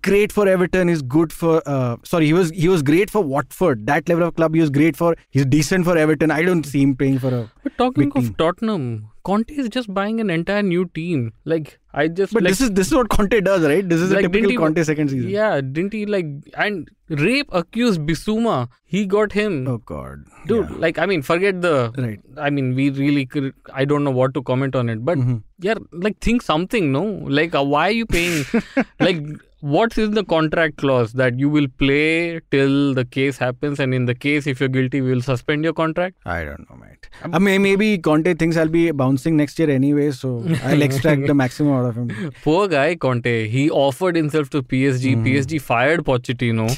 [0.02, 0.88] great for Everton.
[0.88, 1.62] He's good for.
[1.64, 3.86] Uh, sorry, he was he was great for Watford.
[3.86, 5.14] That level of club, he was great for.
[5.30, 6.30] He's decent for Everton.
[6.30, 7.50] I don't see him playing for a.
[7.62, 8.36] But talking of.
[8.36, 11.32] Tottenham, Conte is just buying an entire new team.
[11.44, 13.88] Like I just But like, this is this is what Conte does, right?
[13.88, 15.30] This is Like, a typical he- Conte second season.
[15.30, 16.26] yeah, didn't he like
[16.66, 18.68] and rape accused Bissouma?
[18.84, 19.56] He got him.
[19.68, 20.76] Oh God, Dude, Yeah.
[20.87, 21.74] like I mean, forget the.
[21.96, 22.20] Right.
[22.37, 23.52] I mean, we really could.
[23.72, 25.42] I don't know what to comment on it, but Mhm.
[25.70, 27.04] yeah, like think something, no?
[27.40, 28.44] Like, uh, why are you paying?
[29.08, 29.22] like,
[29.64, 33.94] what is in the contract clause that you will play till the case happens, and
[33.94, 36.16] in the case, if you're guilty, we will suspend your contract?
[36.27, 37.09] I don't know, mate.
[37.33, 41.33] I mean, maybe Conte thinks I'll be bouncing next year anyway, so I'll extract the
[41.33, 42.33] maximum out of him.
[42.42, 43.48] Poor guy Conte.
[43.48, 45.14] He offered himself to PSG.
[45.14, 45.24] Mm-hmm.
[45.24, 46.68] PSG fired Pochettino,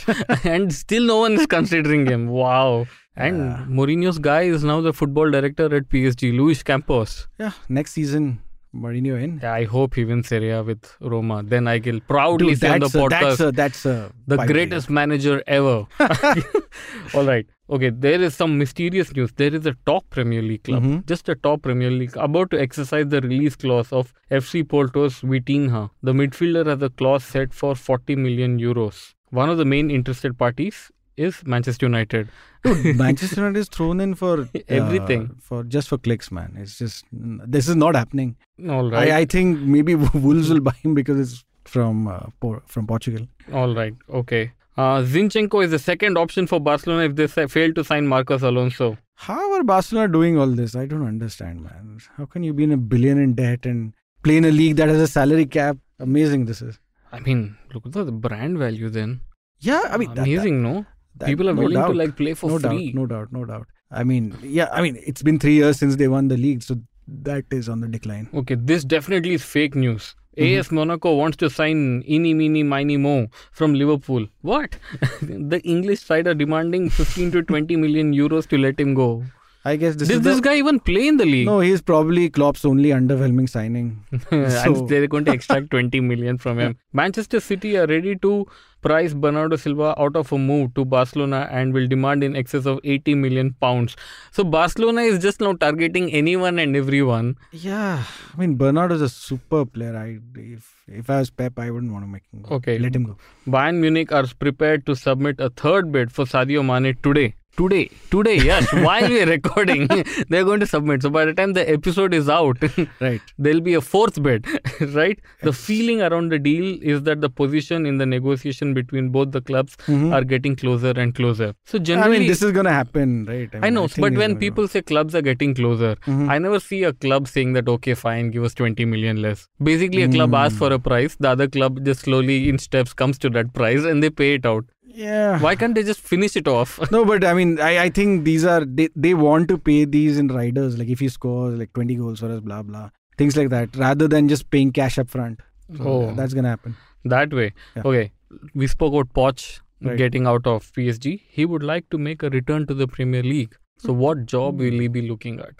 [0.44, 2.28] and still no one is considering him.
[2.28, 2.86] Wow.
[3.16, 7.26] And Mourinho's guy is now the football director at PSG, Luis Campos.
[7.38, 8.40] Yeah, next season,
[8.82, 9.40] Mourinho in.
[9.42, 11.42] Yeah, I hope he wins Serie A with Roma.
[11.44, 14.36] Then I will proudly Dude, say on the a, podcast, that's a that's a the
[14.52, 15.86] greatest manager ever.
[17.14, 17.46] All right.
[17.68, 19.32] Okay, there is some mysterious news.
[19.36, 21.06] There is a top Premier League club, Mhm.
[21.06, 25.90] just a top Premier League, about to exercise the release clause of FC Porto's Vitinha.
[26.02, 29.14] The midfielder has a clause set for 40 million euros.
[29.30, 32.28] One of the main interested parties is Manchester United.
[32.64, 35.36] Dude, Manchester United is thrown in for uh, Everything.
[35.40, 36.56] for just for clicks, man.
[36.58, 38.36] It's just this is not happening.
[38.68, 39.08] All right.
[39.10, 39.94] I, I think maybe
[40.26, 43.26] Wolves will buy him because it's from uh, Por- from Portugal.
[43.52, 43.94] All right.
[44.10, 44.52] Okay.
[44.76, 48.42] Uh, Zinchenko is the second option for Barcelona if they sa- fail to sign Marcos
[48.42, 48.98] Alonso.
[49.14, 50.76] How are Barcelona doing all this?
[50.76, 51.98] I don't understand, man.
[52.18, 54.88] How can you be in a billion in debt and play in a league that
[54.88, 55.78] has a salary cap?
[55.98, 56.78] Amazing, this is.
[57.10, 59.22] I mean, look at the brand value then.
[59.60, 60.84] Yeah, I mean, that- Amazing, no?
[61.18, 61.88] That- People are no willing doubt.
[61.92, 62.92] to like play for no free.
[62.92, 63.66] doubt, no doubt, no doubt.
[63.90, 66.76] I mean, yeah, I mean, it's been three years since they won the league, so
[67.08, 68.28] that is on the decline.
[68.34, 70.14] Okay, this definitely is fake news.
[70.36, 70.58] Mm-hmm.
[70.60, 74.26] AS Monaco wants to sign Ini Mini Mini Mo from Liverpool.
[74.42, 74.76] What?
[75.22, 79.22] the English side are demanding 15 to 20 million euros to let him go.
[79.66, 81.46] I guess this Did is this the, guy even play in the league?
[81.46, 84.04] No, he's probably Klopp's only underwhelming signing.
[84.30, 86.78] and they're going to extract 20 million from him.
[86.92, 88.46] Manchester City are ready to
[88.80, 92.78] price Bernardo Silva out of a move to Barcelona and will demand in excess of
[92.84, 93.96] 80 million pounds.
[94.30, 97.36] So Barcelona is just now targeting anyone and everyone.
[97.50, 99.96] Yeah, I mean, Bernardo is a super player.
[99.96, 102.54] I if if I was Pep, I wouldn't want to make him go.
[102.56, 102.78] Okay.
[102.78, 103.16] let him go.
[103.48, 107.34] Bayern Munich are prepared to submit a third bid for Sadio Mane today.
[107.56, 108.70] Today, today, yes.
[108.70, 109.86] while we're recording,
[110.28, 111.00] they're going to submit.
[111.02, 112.58] So by the time the episode is out,
[113.00, 113.22] Right.
[113.38, 114.46] there'll be a fourth bid,
[114.94, 115.18] right?
[115.42, 119.40] The feeling around the deal is that the position in the negotiation between both the
[119.40, 121.54] clubs are getting closer and closer.
[121.64, 121.82] So Mm-hmm.
[121.82, 123.48] I generally, mean, this is gonna happen, right?
[123.54, 126.28] I mean, know, think but when people say clubs are getting closer, Mm-hmm.
[126.28, 129.48] I never see a club saying that, okay, fine, give us 20 million less.
[129.62, 133.18] Basically, a club asks for a price, the other club just slowly in steps comes
[133.20, 134.64] to that price and they pay it out.
[134.86, 135.38] Yeah.
[135.40, 136.78] Why can't they just finish it off?
[136.90, 140.18] No, but I mean, I, I think these are they, they want to pay these
[140.18, 140.78] in riders.
[140.78, 144.08] Like if he scores like 20 goals for us, blah blah, things like that, rather
[144.08, 145.40] than just paying cash up front.
[145.76, 146.14] So Oh.
[146.14, 146.76] that's gonna happen.
[147.04, 147.52] that way.
[147.76, 147.82] Yeah.
[147.84, 148.12] Okay,
[148.54, 149.98] we spoke about Poch Right.
[149.98, 151.20] getting out of PSG.
[151.28, 153.54] He would like to make a return to the Premier League.
[153.78, 155.52] So, what job will he be looking at?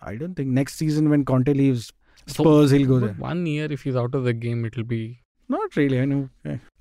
[0.00, 1.92] I don't think next season when Conte leaves
[2.26, 3.14] So- Spurs, he'll go there.
[3.24, 5.00] one year, if he's out of the game, it'll be.
[5.48, 6.00] Not really.
[6.00, 6.28] I know.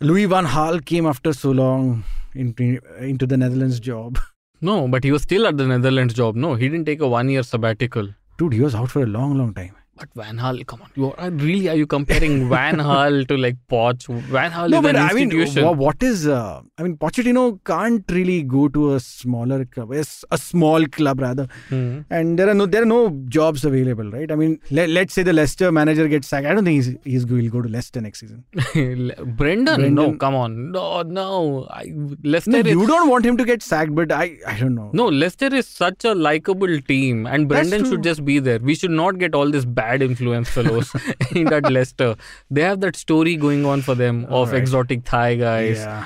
[0.02, 2.04] Louis van Gaal came after so long
[2.36, 4.20] into into the Netherlands job.
[4.60, 6.36] No, but he was still at the Netherlands job.
[6.36, 8.08] No, he didn't take a one year sabbatical.
[8.40, 9.76] Dude, he was out for a long, long time.
[10.00, 13.58] But Van Hal, come on, you are really are you comparing Van Hal to like
[13.72, 14.06] Poch?
[14.36, 15.66] Van Hal no, is but an I mean, institution.
[15.66, 16.28] wha- what is?
[16.28, 21.48] Uh, I mean, Pochettino can't really go to a smaller club, a small club rather,
[21.70, 22.02] Hmm.
[22.10, 23.02] and there are no there are no
[23.38, 24.32] jobs available, right?
[24.32, 26.46] I mean, let, let's say the Leicester manager gets sacked.
[26.46, 28.44] I don't think he's he's will go to Leicester next season.
[29.42, 31.68] Brendan, no, come on, no, no.
[31.70, 31.92] I,
[32.24, 34.90] Leicester No, is you don't want him to get sacked, but I I don't know.
[34.94, 38.60] No, Leicester is such a likable team, and Brendan should just be there.
[38.60, 40.94] We should not get all this bad influence fellows
[41.42, 42.16] in that Leicester.
[42.52, 44.62] They have that story going on for them of Alright.
[44.62, 46.06] exotic Thai guys, Yeah.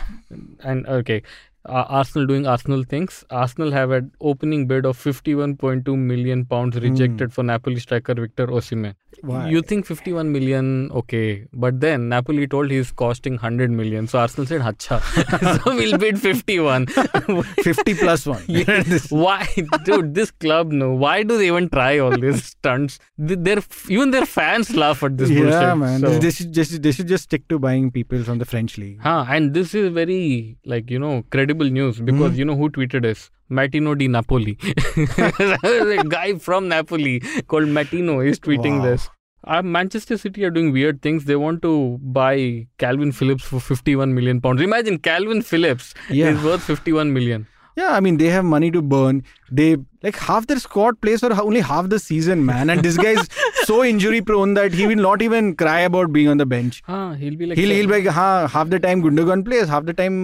[0.64, 1.22] and okay.
[1.70, 3.18] Uh, Arsenal doing Arsenal things.
[3.40, 8.96] Arsenal have an opening bid of 51.2 million pounds rejected for Napoli striker Victor Osimhen.
[9.22, 9.50] Why?
[9.50, 14.08] You think 51 million, okay, but then Napoli told he's costing 100 million.
[14.08, 15.02] So Arsenal said, "Hacha."
[15.64, 16.86] so we'll bid 51.
[17.68, 18.44] 50 plus one.
[19.10, 19.48] why,
[19.84, 20.16] dude?
[20.16, 20.94] This club, no.
[20.94, 23.00] Why do they even try all these stunts?
[23.18, 25.78] Th- Their even their fans laugh at this yeah, bullshit.
[25.78, 26.00] man.
[26.00, 29.00] So- They, should just they should just stick to buying people from the French league.
[29.02, 32.40] Huh, and this is very like you know credible news because hmm.
[32.40, 33.30] you know who tweeted this?
[33.60, 34.58] Martino di Napoli,
[35.18, 38.86] a guy from Napoli called Martino is tweeting Wow.
[38.86, 39.10] this.
[39.44, 41.26] Uh, Manchester City are doing weird things.
[41.26, 44.62] They want to buy Kalvin Phillips for 51 million pounds.
[44.62, 46.30] Imagine Kalvin Phillips Yeah.
[46.30, 47.48] is worth 51 million.
[47.78, 49.24] Yeah, I mean they have money to burn.
[49.50, 52.70] They like half their squad plays for only half the season, man.
[52.70, 53.28] And this guy is
[53.70, 56.82] so injury prone that he will not even cry about being on the bench.
[56.88, 59.86] Ah, he'll be like He'll he'll be like, ha, half the time Gundogan plays, half
[59.86, 60.18] the time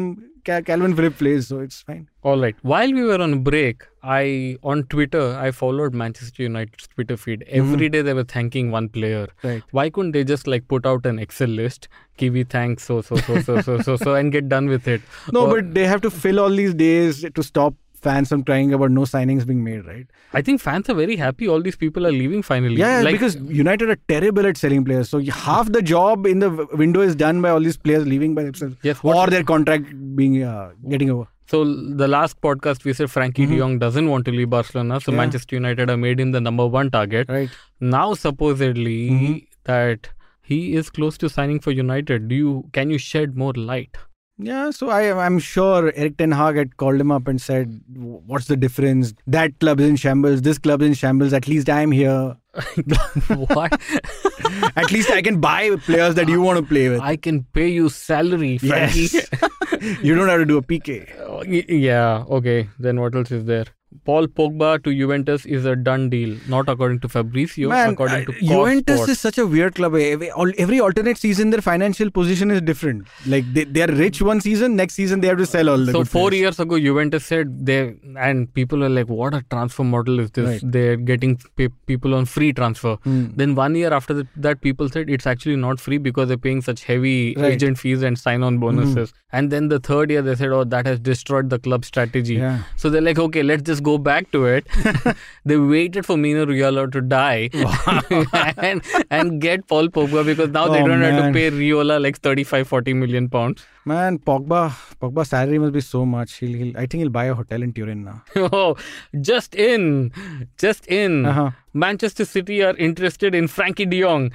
[0.47, 2.09] Kalvin Phillips plays, so it's fine.
[2.23, 2.55] All right.
[2.61, 7.43] While we were on break, I on Twitter I followed Manchester United's Twitter feed.
[7.49, 7.59] Hmm.
[7.59, 9.27] Every day they were thanking one player.
[9.43, 9.61] Right.
[9.71, 11.87] Why couldn't they just like put out an Excel list?
[12.17, 15.01] Kiwi thanks so so so so so so so and get done with it.
[15.33, 17.75] No, Or- but they have to fill all these days to stop
[18.07, 20.07] fans from crying about no signings being made, right?
[20.39, 21.47] I think fans are very happy.
[21.55, 22.75] All these people are leaving finally.
[22.81, 25.09] Yeah, like, because United are terrible at selling players.
[25.15, 26.51] So half the job in the
[26.83, 29.95] window is done by all these players leaving by themselves, Yes, what- or their contract
[30.21, 31.27] being uh, getting over.
[31.51, 31.59] So
[31.99, 35.11] the last podcast we said Frenkie De Jong doesn't want to leave Barcelona, so Mm-hmm.
[35.11, 35.17] Yeah.
[35.21, 37.29] Manchester United have made him the number one target.
[37.35, 37.49] Right.
[37.79, 39.37] Now supposedly Mm-hmm.
[39.71, 40.09] that
[40.41, 42.27] he is close to signing for United.
[42.33, 43.97] Do you can you shed more light?
[44.39, 48.45] Yeah, so I I'm sure Erik Ten Hag had called him up and said, "What's
[48.45, 49.13] the difference?
[49.25, 50.43] That club is in shambles.
[50.43, 51.33] This club is in shambles.
[51.33, 52.37] At least I'm here.
[53.27, 53.73] what?
[54.75, 57.01] At least I can buy players that you want to play with.
[57.01, 59.13] I can pay you salary, Frenkie.
[59.13, 59.99] Yes.
[60.03, 61.19] you don't have to do a PK.
[61.19, 62.69] Oh, yeah, okay.
[62.79, 63.65] Then what else is there?
[64.05, 68.25] Paul Pogba to Juventus is a done deal, not according to Fabrizio, Man, according uh,
[68.25, 69.09] to Juventus Sport.
[69.09, 69.95] is such a weird club.
[69.95, 73.07] Every, every alternate season, their financial position is different.
[73.25, 75.91] Like they, they are rich one season, next season they have to sell all the
[75.93, 76.41] so four players.
[76.41, 80.47] years ago, Juventus said they and people are like, "What a transfer model is this?
[80.63, 80.71] Right.
[80.71, 83.27] They're getting pe- people on free transfer." Hmm.
[83.35, 86.61] Then one year after that, that, people said it's actually not free because they're paying
[86.61, 87.53] such heavy Right.
[87.53, 89.13] agent fees and sign-on bonuses.
[89.31, 92.59] And then the third year, they said, "Oh, that has destroyed the club strategy." Yeah.
[92.75, 94.67] So they're like, "Okay, let's just go back to it."
[95.45, 97.49] they waited for Mino Raiola to die
[98.57, 102.17] and and get Paul Pogba because now they Oh, don't have to pay Raiola like
[102.19, 103.65] 35, 40 million pounds.
[103.85, 106.33] Man, Pogba, Pogba's salary must be so much.
[106.39, 108.23] He'll, he'll, I think he'll buy a hotel in Turin now.
[108.35, 108.75] Oh,
[109.21, 110.11] just in,
[110.57, 111.25] just in.
[111.25, 111.51] Uh-huh.
[111.73, 114.31] Manchester City are interested in Frenkie De Jong.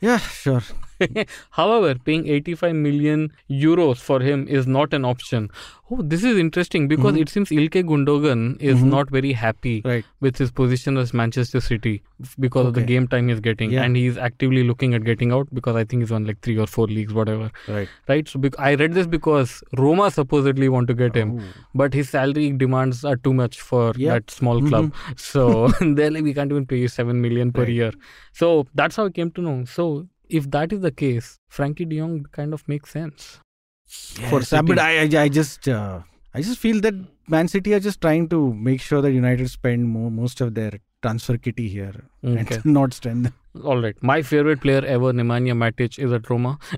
[0.00, 0.62] Yeah, sure.
[1.50, 5.50] However, paying 85 million euros for him is not an option.
[5.90, 9.88] Oh, this is interesting because it seems Ilkay Gundogan is not very happy Mm-hmm.
[9.88, 10.04] Right.
[10.20, 12.02] with his position as Manchester City
[12.38, 13.82] because of the game time he's getting, Yeah.
[13.82, 16.66] and he's actively looking at getting out because I think he's on like three or
[16.66, 17.50] four leagues, whatever.
[17.68, 17.88] Right.
[18.08, 18.28] Right.
[18.28, 21.42] So bec- I read this because Roma supposedly want to get him,
[21.74, 24.14] but his salary demands are too much for Yeah.
[24.14, 24.92] that small club.
[25.16, 27.68] So they're like, we can't even pay you seven million per Right.
[27.72, 27.92] year.
[28.32, 29.64] So that's how I came to know.
[29.64, 33.40] So if that is the case, Frenkie De Jong kind of makes sense.
[33.86, 36.00] for Yes, but I, I, I just, uh,
[36.34, 36.94] I just feel that
[37.28, 40.72] Man City are just trying to make sure that United spend mo- most of their
[41.02, 41.92] transfer kitty here
[42.24, 42.56] Okay.
[42.56, 43.32] and not strengthen.
[43.64, 43.94] All right.
[44.02, 46.58] My favorite player ever, Nemanja Matic, is at Roma.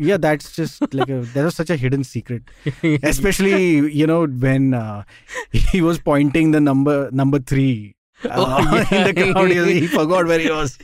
[0.00, 2.42] Yeah, that's just like a that was such a hidden secret.
[3.04, 5.04] Especially you know when uh,
[5.52, 7.94] he was pointing the number number three.
[8.24, 9.06] Uh, Oh, yeah.
[9.06, 10.76] in the crowd, he, he forgot where he was.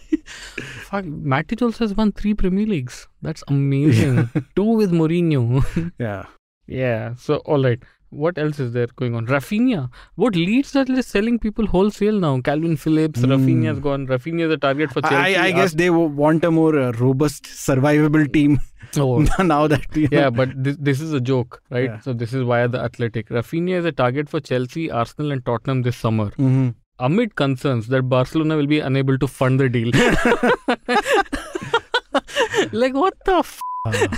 [0.90, 3.06] Fuck, Matic also has won three Premier Leagues.
[3.22, 4.28] That's amazing.
[4.56, 5.64] Two with Mourinho.
[5.98, 6.24] Yeah,
[6.66, 7.14] yeah.
[7.14, 7.82] So, all right.
[8.12, 9.26] What else is there going on?
[9.28, 9.88] Raphinha.
[10.16, 12.38] What Leeds are just selling people wholesale now?
[12.40, 13.30] Kalvin Phillips, Hmm.
[13.30, 14.08] Raphinha's gone.
[14.08, 15.36] Raphinha is a target for Chelsea.
[15.36, 18.58] I, I guess they want a more uh, robust, survivable team
[18.96, 20.18] Oh, now that you know.
[20.18, 21.84] yeah, but this, this is a joke, right?
[21.84, 22.00] Yeah.
[22.00, 23.28] So this is via the Athletic.
[23.28, 26.30] Raphinha is a target for Chelsea, Arsenal, and Tottenham this summer.
[26.30, 26.74] Mhm.
[27.00, 29.90] Amid concerns that Barcelona will be unable to fund the deal.
[32.72, 33.92] like what the f- Uh,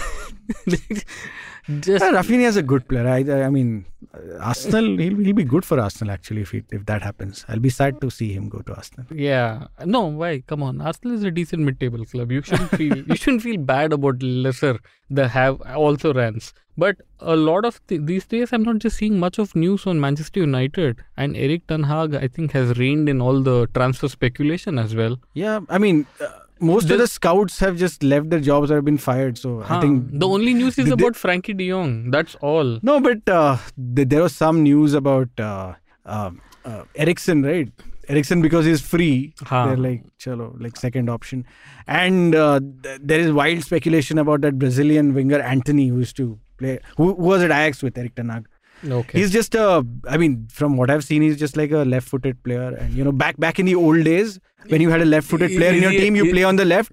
[1.80, 3.06] just uh, Raphinha is a good player.
[3.06, 3.84] I, I, I mean,
[4.40, 4.96] Arsenal.
[4.98, 7.44] He'll, he'll be good for Arsenal actually if he, if that happens.
[7.48, 9.06] I'll be sad to see him go to Arsenal.
[9.10, 13.16] yeah no why come on Arsenal is a decent mid-table club you shouldn't feel you
[13.16, 14.78] shouldn't feel bad about lesser
[15.10, 19.18] that have also runs but a lot of th- these days I'm not just seeing
[19.18, 23.20] much of news on Manchester United and Erik Ten Hag I think has reined in
[23.20, 26.28] all the transfer speculation as well Yeah, I mean, uh,
[26.62, 29.36] most of the scouts have just left their jobs or have been fired.
[29.38, 33.00] So I think the only news is they- about Frenkie De Jong that's all No,
[33.00, 33.56] but uh,
[33.96, 35.74] th- there was some news about uh,
[36.06, 36.30] uh,
[36.64, 37.68] uh, Eriksen, right?
[38.08, 39.34] Eriksen because he's free.
[39.40, 39.66] Huh.
[39.66, 41.44] They're like, chalo, like second option.
[41.86, 46.38] And uh, th- there is wild speculation about that Brazilian winger Antony who used to
[46.58, 48.48] play, who, who was at Ajax with Erik Ten Hag.
[48.84, 52.42] Okay He's just a, I mean, from what I've seen, he's just like a left-footed
[52.42, 52.74] player.
[52.74, 55.56] And you know, back back in the old days, when you had a left-footed Is
[55.56, 56.92] player in your he team, you is- play on the left.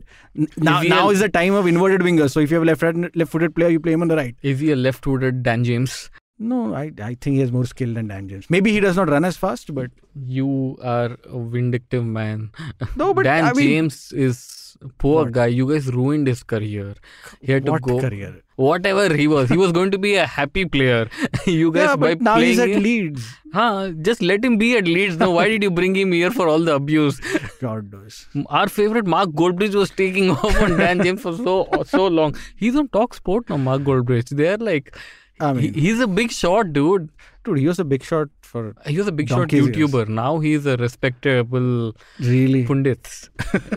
[0.58, 2.32] Now, Is he a- now is the time of inverted wingers.
[2.32, 2.84] So if you have a left
[3.16, 4.36] left-footed player, you play him on the right.
[4.44, 6.10] is he a left-footed Dan James
[6.42, 8.50] No, I I think he has more skill than Dan James.
[8.50, 9.92] Maybe he does not run as fast, but
[10.38, 12.52] you are a vindictive man
[12.96, 15.34] no, but Dan I mean, James is poor What?
[15.34, 15.48] guy.
[15.48, 16.96] You guys ruined his career.
[17.42, 18.00] He had to what go.
[18.00, 18.42] career?
[18.56, 21.10] Whatever he was, he was going to be a happy player.
[21.46, 23.28] you guys Yeah, by but now playing he's at him- Leeds.
[23.54, 25.18] Huh, just let him be at Leeds.
[25.18, 27.20] Now, why did you bring him here for all the abuse?
[27.62, 28.28] God knows.
[28.48, 32.36] Our favorite Mark Goldbridge was taking off on Dan James for so so long.
[32.56, 34.30] He's on Talk Sport now, Mark Goldbridge.
[34.44, 34.96] They're like,
[35.40, 37.10] I he- mean, he's a big shot, dude.
[37.46, 39.76] dude, he was a big shot for He was a big shot Donkey's years.
[39.78, 40.08] YouTuber.
[40.10, 42.66] Now he's a respectable really.
[42.66, 43.30] pundits.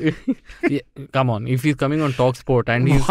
[0.68, 0.81] yeah,
[1.12, 3.05] come on, if he's coming on Talk Sport and he's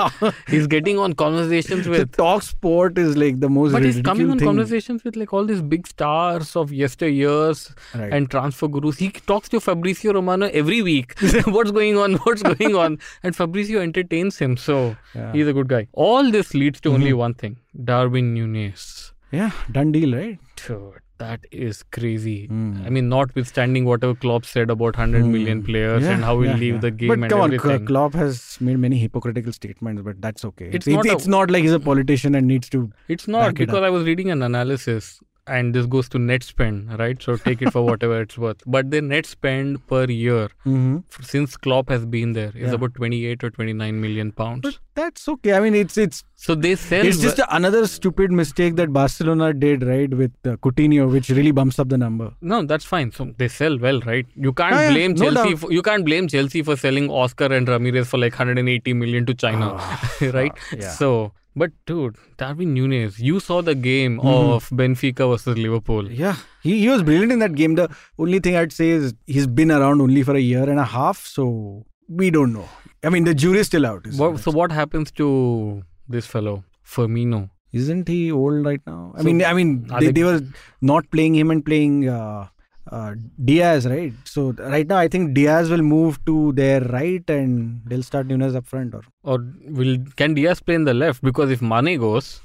[0.47, 4.39] he's getting on conversations with talk sport is like the most but he's coming on
[4.39, 4.47] thing.
[4.47, 7.63] conversations with like all these big stars of yesteryears
[7.95, 8.11] Right.
[8.11, 8.97] and transfer gurus.
[8.97, 11.15] He talks to Fabrizio Romano every week.
[11.45, 12.15] What's going on?
[12.27, 12.99] What's going on?
[13.23, 14.57] And Fabrizio entertains him.
[14.57, 15.31] So Yeah.
[15.33, 15.87] he's a good guy.
[15.93, 16.95] All this leads to Mm-hmm.
[17.01, 19.13] only one thing Darwin Nunez.
[19.31, 20.39] yeah, done deal, right?
[20.67, 22.47] Dude, that is crazy.
[22.47, 22.85] Mm.
[22.85, 26.73] I mean, notwithstanding whatever Klopp said about 100 million players and how he'll yeah, leave
[26.75, 26.79] yeah.
[26.81, 27.79] the game But and come on, everything.
[27.79, 30.65] K- Klopp has made many hypocritical statements, but that's okay.
[30.65, 32.91] It's It's, it's, not a- it's not like he's a politician and needs to.
[33.07, 33.83] It's not it because up.
[33.83, 35.19] I was reading an analysis.
[35.47, 37.19] And this goes to net spend, right?
[37.21, 38.57] So take it for whatever it's worth.
[38.67, 40.97] But the net spend per year Mm-hmm.
[41.11, 42.73] f- since Klopp has been there is Yeah.
[42.75, 44.61] about 28 or 29 million pounds.
[44.61, 45.53] But that's okay.
[45.53, 47.03] I mean, it's it's So they sell.
[47.05, 51.79] it's just another stupid mistake that Barcelona did, right, with uh, Coutinho, which really bumps
[51.79, 52.31] up the number.
[52.41, 53.11] no, that's fine.
[53.11, 54.27] So they sell well, right?
[54.35, 55.55] You can't yeah, blame no Chelsea.
[55.55, 59.33] For, you can't blame Chelsea for selling Oscar and Ramires for like 180 million to
[59.33, 59.73] China,
[60.39, 60.51] right?
[60.55, 60.89] Ah, yeah.
[60.91, 64.27] So, but dude, Darwin Nunez, you saw the game Mm-hmm.
[64.55, 66.11] of Benfica versus Liverpool.
[66.11, 67.75] Yeah, he, he was brilliant in that game.
[67.75, 70.85] The only thing I'd say is he's been around only for a year and a
[70.85, 72.67] half, so we don't know.
[73.03, 74.05] I mean, the jury's still out.
[74.15, 77.49] What, so what happens to this fellow Firmino?
[77.73, 79.13] Isn't he old right now?
[79.15, 80.41] I So, mean, I mean, they, they- they were
[80.81, 82.47] not playing him and playing uh,
[82.91, 83.13] uh,
[83.49, 84.13] Diaz, right?
[84.25, 88.55] So right now, I think Diaz will move to their right and they'll start Nunez
[88.55, 88.93] up front.
[88.95, 89.37] Or Or
[89.79, 91.21] will can Diaz play in the left?
[91.23, 92.41] Because if Mane goes,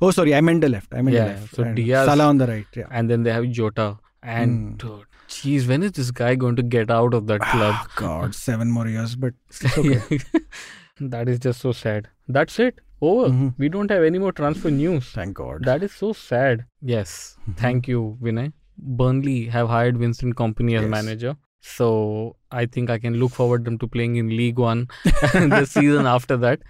[0.00, 0.94] oh, sorry, I meant the left.
[0.94, 1.54] I meant Yeah, the left.
[1.56, 2.66] so And Diaz- Salah on the right.
[2.74, 2.86] Yeah.
[2.90, 4.78] and then they have Jota, and
[5.28, 7.74] jeez, when is this guy going to get out of that club?
[7.78, 9.34] Oh, God, seven more years, but
[9.78, 10.18] okay.
[11.00, 12.08] that is just so sad.
[12.28, 12.80] That's it.
[13.02, 13.28] Over.
[13.32, 13.54] Mhm.
[13.56, 15.06] We don't have any more transfer news.
[15.18, 15.64] Thank God.
[15.64, 16.64] That is so sad.
[16.82, 17.36] Yes.
[17.42, 17.52] Mm-hmm.
[17.60, 18.52] Thank you, Vinay.
[18.82, 20.90] Burnley have hired Vincent Kompany as Yes.
[20.90, 21.36] manager.
[21.60, 26.06] So I think I can look forward them to playing in League One the season
[26.06, 26.60] after that.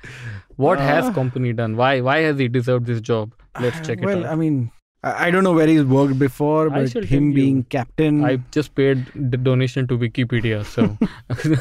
[0.57, 1.12] What has Ah.
[1.12, 1.77] Kompany done?
[1.77, 3.33] Why why has he deserved this job?
[3.61, 4.23] Let's check well, it out.
[4.25, 4.70] Well, I mean,
[5.03, 7.33] I, don't know where he's worked before, but him tell you.
[7.35, 8.23] being captain.
[8.25, 10.99] I just paid the donation to Wikipedia, so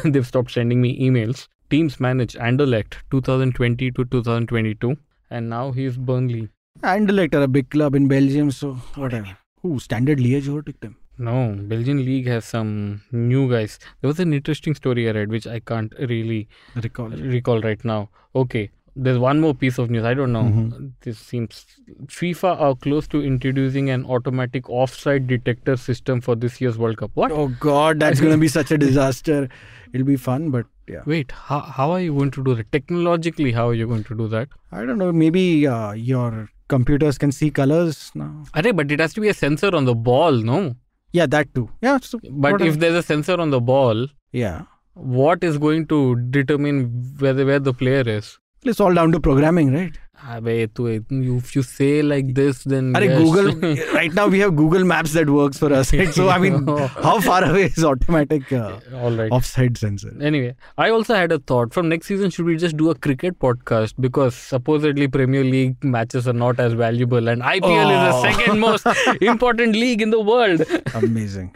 [0.10, 1.48] they've stopped sending me emails.
[1.70, 4.96] Teams managed Anderlecht 2020 to 2022,
[5.30, 6.50] and now he's Burnley.
[6.84, 9.38] Anderlecht are a big club in Belgium, so whatever.
[9.62, 10.98] Who Standard Liège overtook them?
[11.18, 13.78] No, Belgian league has some new guys.
[14.02, 17.10] There was an interesting story I read, which I can't really Recall.
[17.10, 18.10] recall right now.
[18.34, 20.06] Okay, there's one more piece of news.
[20.06, 20.44] I don't know.
[20.44, 20.92] Mhm.
[21.02, 21.66] This seems
[22.06, 27.12] FIFA are close to introducing an automatic offside detector system for this year's World Cup.
[27.16, 27.32] What?
[27.34, 29.50] Oh God, that's gonna be such a disaster.
[29.92, 32.72] It'll be fun, but yeah, Wait, how, how are you going to do that?
[32.72, 34.48] Technologically, how are you going to do that?
[34.72, 35.12] I don't know.
[35.12, 38.46] Maybe uh, your computers can see colors now.
[38.56, 40.76] Array, but it has to be a sensor on the ball, no?
[41.12, 41.70] Yeah, that too.
[41.82, 46.16] Yeah, so But if there's a sensor on the ball, yeah, what is going to
[46.38, 46.84] determine
[47.20, 48.38] whether where the player is?
[48.66, 49.98] it's all down to programming, right?
[50.20, 53.18] Tu, you, if you say like this, then Arey, yes.
[53.24, 53.94] Google.
[53.94, 55.94] right now we have Google Maps that works for us.
[55.94, 56.14] Right?
[56.14, 56.68] So I mean,
[57.08, 59.32] how far away is automatic uh, All right.
[59.32, 60.12] offside sensor?
[60.22, 61.74] Anyway, I also had a thought.
[61.74, 63.94] From next season, should we just do a cricket podcast?
[64.00, 68.22] Because supposedly Premier League matches are not as valuable, and IPL is Oh.
[68.22, 68.86] the second most
[69.22, 70.62] important league in the world.
[70.96, 71.56] Amazing.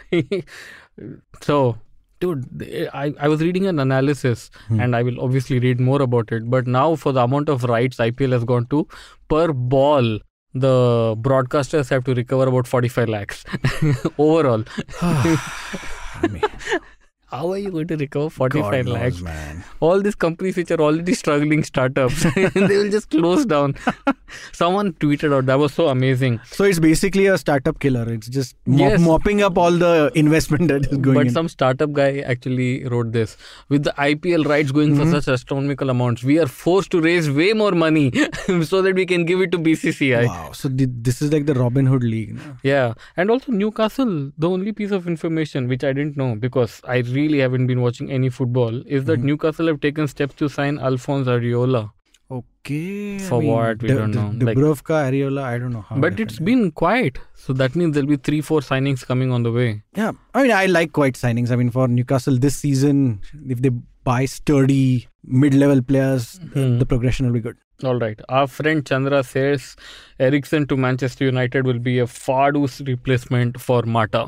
[1.42, 1.78] so,
[2.24, 4.80] dude, I, I was reading an analysis, hmm.
[4.80, 6.50] and I will obviously read more about it.
[6.50, 8.88] But now, for the amount of rights IPL has gone to
[9.30, 10.20] per ball,
[10.54, 13.44] the broadcasters have to recover about 45 lakhs
[14.18, 14.64] overall.
[15.02, 16.44] I mean,
[17.34, 19.16] How are you going to recover 45 God lakhs?
[19.16, 19.64] knows, man.
[19.80, 23.76] all these companies which are already struggling startups they will just close down
[24.52, 28.06] someone tweeted out that was so amazing So it's basically a startup killer.
[28.14, 29.00] It's just mop, Yes.
[29.02, 31.34] mopping up all the investment that is going but in.
[31.34, 33.36] some startup guy actually wrote this
[33.70, 35.12] with the ipl rights going Mm-hmm.
[35.12, 38.12] for such astronomical amounts we are forced to raise way more money
[38.72, 40.52] so that we can give it to bcci wow.
[40.52, 42.36] So this is like the Robin Hood League.
[42.36, 42.58] no?
[42.64, 47.02] yeah and also newcastle the only piece of information which i didn't know because i
[47.24, 49.10] really haven't been watching any football is Mm-hmm.
[49.12, 51.84] that newcastle have taken steps to sign alphonse areola
[52.36, 53.16] Okay.
[53.18, 53.82] I For mean, what?
[53.84, 54.46] We Du- don't know.
[54.46, 55.98] Like- Dubravka, Areola, I don't know how.
[56.04, 59.52] but it's been quiet so that means there'll be three four signings coming on the
[59.58, 61.52] way Yeah, I mean, I like quiet signings.
[61.52, 63.02] I mean, for Newcastle this season,
[63.56, 63.72] if they
[64.12, 65.08] buy sturdy
[65.44, 66.78] mid-level players, Hmm.
[66.80, 67.58] the progression will be good.
[67.92, 68.20] All right.
[68.30, 69.76] Our friend Chandra says
[70.30, 74.24] Eriksen to Manchester United will be a Fadu's replacement for Mata.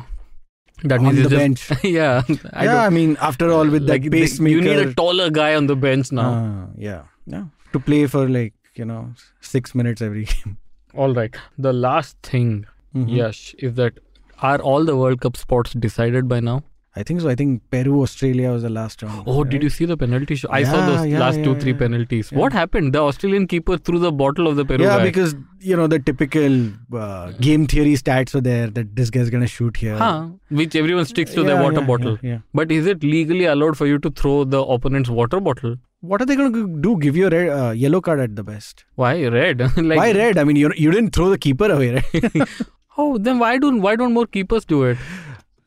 [0.84, 2.22] That On means the it's just, yeah.
[2.54, 5.56] I yeah, I mean, after all, with like that pacemaker, you need a taller guy
[5.56, 6.30] on the bench now.
[6.34, 10.58] uh, yeah, yeah, to play for like you know six minutes every game.
[10.94, 11.36] All right.
[11.58, 13.10] The last thing, Mhm.
[13.16, 14.00] Yash, is that
[14.42, 16.62] are all the World Cup spots decided by now?
[16.98, 17.30] I think so.
[17.30, 19.24] I think Peru, Australia was the last round.
[19.28, 20.48] Oh, did you see the penalty show?
[20.50, 21.78] I saw Yeah, those yeah, last two, yeah, three yeah.
[21.80, 22.32] penalties.
[22.32, 22.94] What happened?
[22.94, 25.04] The Australian keeper threw the bottle of the Peru Yeah, guy.
[25.04, 26.56] because you know the typical
[26.94, 29.98] uh, game theory stats are there that this guy's gonna shoot here.
[29.98, 32.18] Huh, which everyone sticks to their water bottle.
[32.22, 32.40] Yeah.
[32.54, 35.76] But is it legally allowed for you to throw the opponent's water bottle?
[36.00, 36.98] What are they gonna do?
[37.00, 38.86] Give you a red, uh, yellow card at the best?
[38.96, 39.60] Why red?
[39.78, 40.38] like, Why red?
[40.38, 42.50] I mean, you you didn't throw the keeper away, right?
[42.98, 44.98] Oh, then why don't why don't more keepers do it?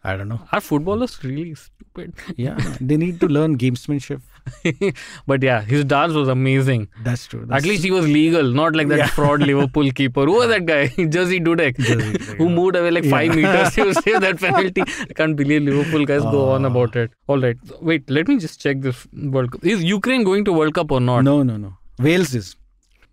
[0.09, 0.41] I don't know.
[0.53, 2.13] Are footballers really stupid?
[2.37, 4.21] Yeah, they need to learn gamesmanship.
[5.31, 6.85] but yeah, his dance was amazing.
[7.07, 7.41] That's true.
[7.43, 9.09] At That's least he was legal, not like that Yeah.
[9.17, 10.25] fraud Liverpool keeper.
[10.31, 10.83] Who was that guy?
[11.17, 14.83] Jerzy Dudek, Jerzy Dudek, who moved away like five meters to save that penalty.
[15.09, 16.73] I can't believe Liverpool guys go on Ah.
[16.75, 17.11] about it.
[17.27, 17.57] All right,
[17.91, 19.03] wait, let me just check this
[19.39, 19.67] World Cup.
[19.75, 21.23] Is Ukraine going to World Cup or not?
[21.33, 21.75] no, no, no.
[22.09, 22.55] Wales is.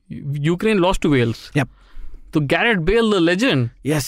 [0.10, 1.51] Ukraine lost to Wales.
[1.55, 1.70] Yep.
[2.34, 3.72] To Gareth Bale, the legend.
[3.82, 4.07] Yes.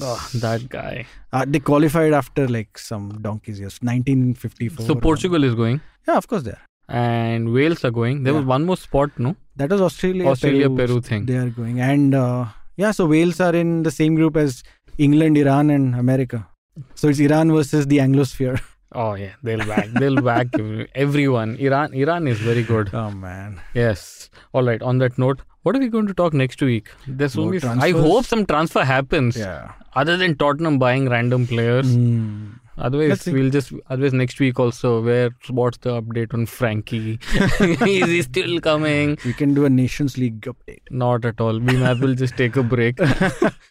[0.00, 1.06] Oh, that guy.
[1.32, 4.86] Uh, they qualified after like some donkeys years, 1954.
[4.86, 5.80] So Portugal is going.
[6.06, 6.66] Yeah, of course they are.
[6.88, 8.22] And Wales are going.
[8.24, 9.36] There was one more spot, no?
[9.56, 10.26] That was Australia.
[10.26, 11.26] Australia, Peru thing.
[11.26, 12.46] They are going, and uh,
[12.76, 14.62] yeah, so Wales are in the same group as
[14.98, 16.46] England, Iran, and America.
[16.94, 18.60] So it's Iran versus the Anglosphere.
[18.94, 19.88] Oh yeah, they'll whack.
[19.94, 20.48] they'll whack
[20.94, 21.56] everyone.
[21.56, 22.90] Iran, Iran is very good.
[22.94, 23.60] Oh man.
[23.74, 24.30] Yes.
[24.52, 24.82] All right.
[24.82, 26.88] On that note, what are we going to talk next week?
[27.06, 27.60] There's only.
[27.62, 29.36] I hope some transfer happens.
[29.36, 29.72] Yeah.
[29.94, 31.94] Other than Tottenham buying random players.
[31.96, 32.58] Mm.
[32.78, 33.72] Otherwise, we'll just.
[33.90, 37.18] Otherwise, next week also, where what's the update on Frenkie?
[37.86, 39.18] is he still coming?
[39.26, 40.80] We can do a Nations League update.
[40.90, 41.58] Not at all.
[41.58, 42.98] We might as well just take a break.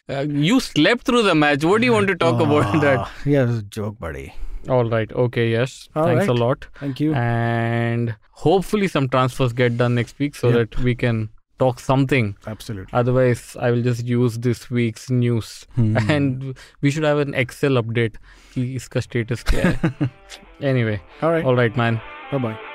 [0.08, 1.64] Uh, you slept through the match.
[1.64, 2.98] What do you want to talk about that?
[2.98, 4.34] Ah, Yeah, it was a joke, buddy.
[4.69, 5.11] All right.
[5.11, 5.49] Okay.
[5.51, 5.87] Yes.
[5.95, 6.39] All Thanks a right.
[6.39, 6.67] lot.
[6.79, 7.13] Thank you.
[7.13, 10.55] And hopefully, some transfers get done next week so Yep.
[10.75, 11.29] that we can
[11.59, 12.35] talk something.
[12.45, 12.91] Absolutely.
[12.93, 15.65] Otherwise, I will just use this week's news.
[15.75, 15.97] Hmm.
[16.17, 18.17] And we should have an Excel update.
[18.55, 20.09] कि इसका status क्या है.
[20.71, 21.45] anyway, All right.
[21.45, 22.01] all right, man.
[22.31, 22.70] Bye bye.